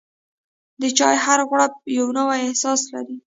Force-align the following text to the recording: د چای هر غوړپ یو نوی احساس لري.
د 0.81 0.83
چای 0.97 1.15
هر 1.25 1.39
غوړپ 1.49 1.73
یو 1.97 2.07
نوی 2.17 2.39
احساس 2.47 2.81
لري. 2.93 3.15